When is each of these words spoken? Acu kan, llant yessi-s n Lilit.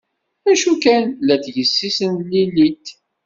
Acu 0.51 0.71
kan, 0.83 1.03
llant 1.23 1.45
yessi-s 1.55 1.97
n 2.09 2.13
Lilit. 2.29 2.85